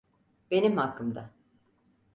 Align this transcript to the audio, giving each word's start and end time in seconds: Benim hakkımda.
Benim 0.51 0.77
hakkımda. 0.77 1.29